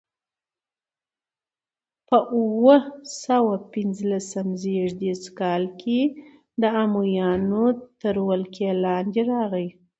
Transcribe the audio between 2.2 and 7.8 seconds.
اووه سوه پنځلسم زېږدیز کال د امویانو